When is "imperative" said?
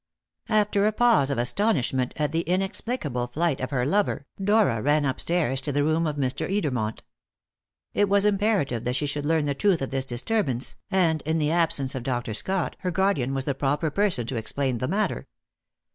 8.25-8.83